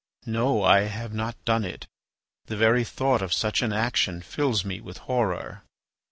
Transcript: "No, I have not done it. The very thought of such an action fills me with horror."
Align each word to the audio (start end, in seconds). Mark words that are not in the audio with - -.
"No, 0.25 0.63
I 0.63 0.85
have 0.85 1.13
not 1.13 1.35
done 1.45 1.63
it. 1.63 1.85
The 2.47 2.57
very 2.57 2.83
thought 2.83 3.21
of 3.21 3.31
such 3.31 3.61
an 3.61 3.71
action 3.71 4.23
fills 4.23 4.65
me 4.65 4.81
with 4.81 4.97
horror." 4.97 5.61